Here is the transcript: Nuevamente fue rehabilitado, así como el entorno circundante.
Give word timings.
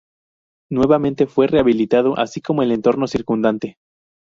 Nuevamente 0.71 1.27
fue 1.27 1.45
rehabilitado, 1.45 2.17
así 2.17 2.41
como 2.41 2.63
el 2.63 2.71
entorno 2.71 3.05
circundante. 3.07 3.77